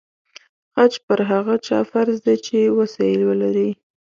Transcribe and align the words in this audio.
حج 0.77 0.93
پر 1.05 1.19
هغه 1.31 1.55
چا 1.67 1.79
فرض 1.91 2.17
دی 2.25 2.35
چې 2.45 2.57
وسه 2.77 3.01
یې 3.11 3.21
ولري. 3.29 3.69